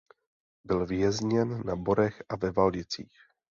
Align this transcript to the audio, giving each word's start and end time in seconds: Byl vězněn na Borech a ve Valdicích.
Byl 0.63 0.85
vězněn 0.85 1.61
na 1.65 1.75
Borech 1.75 2.23
a 2.29 2.35
ve 2.35 2.51
Valdicích. 2.51 3.13